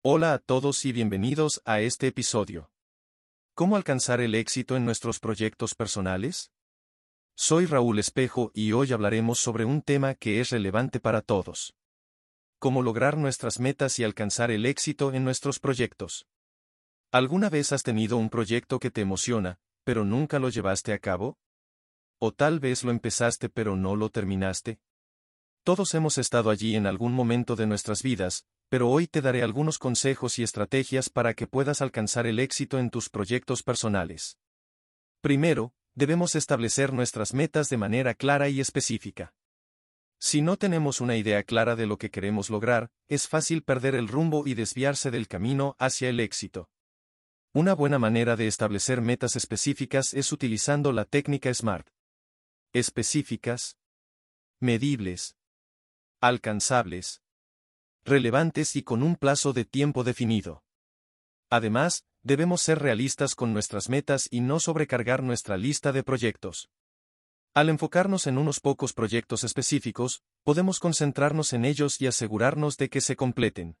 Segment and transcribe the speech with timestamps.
[0.00, 2.70] Hola a todos y bienvenidos a este episodio.
[3.54, 6.52] ¿Cómo alcanzar el éxito en nuestros proyectos personales?
[7.34, 11.74] Soy Raúl Espejo y hoy hablaremos sobre un tema que es relevante para todos.
[12.60, 16.28] Cómo lograr nuestras metas y alcanzar el éxito en nuestros proyectos.
[17.10, 21.40] ¿Alguna vez has tenido un proyecto que te emociona, pero nunca lo llevaste a cabo?
[22.20, 24.78] ¿O tal vez lo empezaste pero no lo terminaste?
[25.64, 29.78] Todos hemos estado allí en algún momento de nuestras vidas, pero hoy te daré algunos
[29.78, 34.38] consejos y estrategias para que puedas alcanzar el éxito en tus proyectos personales.
[35.20, 39.34] Primero, debemos establecer nuestras metas de manera clara y específica.
[40.20, 44.08] Si no tenemos una idea clara de lo que queremos lograr, es fácil perder el
[44.08, 46.68] rumbo y desviarse del camino hacia el éxito.
[47.52, 51.88] Una buena manera de establecer metas específicas es utilizando la técnica SMART.
[52.72, 53.78] Específicas,
[54.60, 55.36] medibles,
[56.20, 57.22] alcanzables,
[58.04, 60.62] relevantes y con un plazo de tiempo definido.
[61.50, 66.70] Además, debemos ser realistas con nuestras metas y no sobrecargar nuestra lista de proyectos.
[67.54, 73.00] Al enfocarnos en unos pocos proyectos específicos, podemos concentrarnos en ellos y asegurarnos de que
[73.00, 73.76] se completen.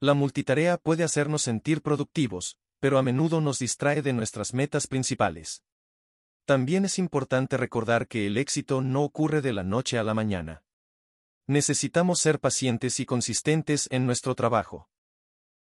[0.00, 5.62] La multitarea puede hacernos sentir productivos, pero a menudo nos distrae de nuestras metas principales.
[6.44, 10.65] También es importante recordar que el éxito no ocurre de la noche a la mañana.
[11.48, 14.88] Necesitamos ser pacientes y consistentes en nuestro trabajo.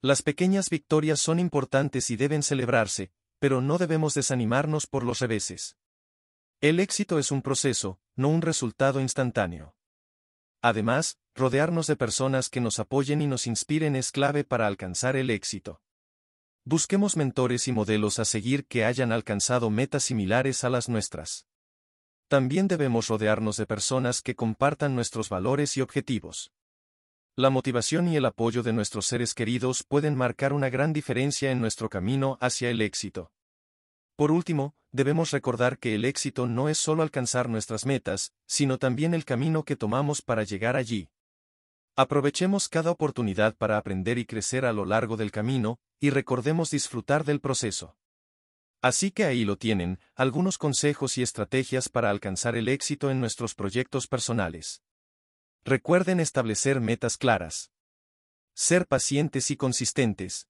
[0.00, 5.76] Las pequeñas victorias son importantes y deben celebrarse, pero no debemos desanimarnos por los reveses.
[6.62, 9.76] El éxito es un proceso, no un resultado instantáneo.
[10.62, 15.28] Además, rodearnos de personas que nos apoyen y nos inspiren es clave para alcanzar el
[15.28, 15.82] éxito.
[16.64, 21.46] Busquemos mentores y modelos a seguir que hayan alcanzado metas similares a las nuestras.
[22.28, 26.50] También debemos rodearnos de personas que compartan nuestros valores y objetivos.
[27.36, 31.60] La motivación y el apoyo de nuestros seres queridos pueden marcar una gran diferencia en
[31.60, 33.30] nuestro camino hacia el éxito.
[34.16, 39.14] Por último, debemos recordar que el éxito no es solo alcanzar nuestras metas, sino también
[39.14, 41.10] el camino que tomamos para llegar allí.
[41.94, 47.24] Aprovechemos cada oportunidad para aprender y crecer a lo largo del camino, y recordemos disfrutar
[47.24, 47.96] del proceso.
[48.86, 53.56] Así que ahí lo tienen, algunos consejos y estrategias para alcanzar el éxito en nuestros
[53.56, 54.80] proyectos personales.
[55.64, 57.72] Recuerden establecer metas claras.
[58.54, 60.48] Ser pacientes y consistentes.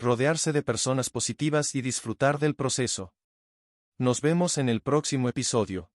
[0.00, 3.14] Rodearse de personas positivas y disfrutar del proceso.
[3.98, 5.92] Nos vemos en el próximo episodio.